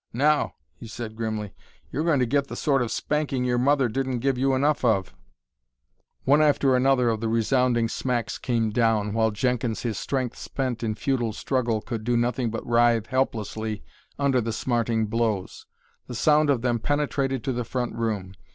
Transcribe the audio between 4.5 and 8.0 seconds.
enough of." One after another the resounding